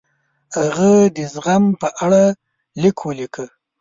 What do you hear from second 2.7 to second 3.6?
لیک ولیکه.